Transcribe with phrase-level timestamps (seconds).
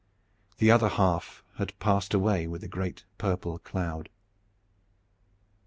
[0.57, 4.09] The other half had passed away with the great purple cloud.